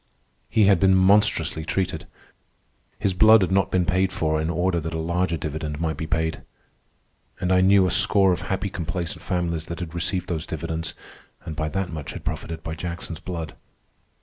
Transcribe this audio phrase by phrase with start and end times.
[0.49, 2.07] He had been monstrously treated.
[2.97, 6.07] His blood had not been paid for in order that a larger dividend might be
[6.07, 6.41] paid.
[7.39, 10.95] And I knew a score of happy complacent families that had received those dividends
[11.45, 13.53] and by that much had profited by Jackson's blood.